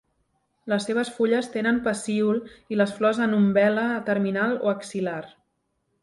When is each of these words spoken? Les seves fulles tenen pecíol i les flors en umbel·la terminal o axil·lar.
Les 0.71 0.85
seves 0.87 1.09
fulles 1.17 1.49
tenen 1.55 1.75
pecíol 1.87 2.39
i 2.75 2.79
les 2.81 2.93
flors 3.01 3.19
en 3.25 3.35
umbel·la 3.41 3.83
terminal 4.07 4.57
o 4.63 4.71
axil·lar. 4.73 5.21